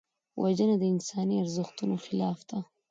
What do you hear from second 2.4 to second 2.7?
ده